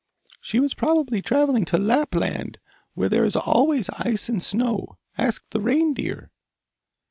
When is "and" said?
4.29-4.41